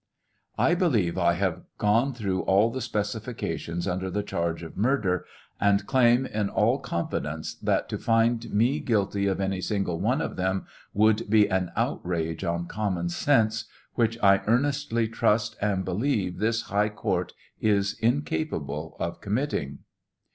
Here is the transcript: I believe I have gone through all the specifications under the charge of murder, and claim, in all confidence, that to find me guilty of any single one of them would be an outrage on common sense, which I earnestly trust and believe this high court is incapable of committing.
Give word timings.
I 0.57 0.73
believe 0.73 1.15
I 1.19 1.33
have 1.33 1.61
gone 1.77 2.15
through 2.15 2.41
all 2.45 2.71
the 2.71 2.81
specifications 2.81 3.87
under 3.87 4.09
the 4.09 4.23
charge 4.23 4.63
of 4.63 4.75
murder, 4.75 5.27
and 5.59 5.85
claim, 5.85 6.25
in 6.25 6.49
all 6.49 6.79
confidence, 6.79 7.53
that 7.61 7.87
to 7.89 7.99
find 7.99 8.51
me 8.51 8.79
guilty 8.79 9.27
of 9.27 9.39
any 9.39 9.61
single 9.61 9.99
one 9.99 10.19
of 10.19 10.37
them 10.37 10.65
would 10.95 11.29
be 11.29 11.47
an 11.51 11.71
outrage 11.75 12.43
on 12.43 12.65
common 12.65 13.09
sense, 13.09 13.65
which 13.93 14.17
I 14.23 14.41
earnestly 14.47 15.07
trust 15.07 15.55
and 15.61 15.85
believe 15.85 16.39
this 16.39 16.63
high 16.63 16.89
court 16.89 17.33
is 17.59 17.93
incapable 17.99 18.97
of 18.99 19.21
committing. 19.21 19.83